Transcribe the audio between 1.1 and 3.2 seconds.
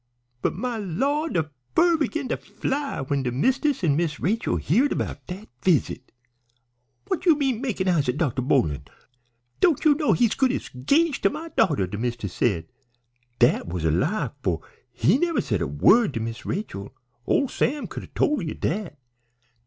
de fur begin to fly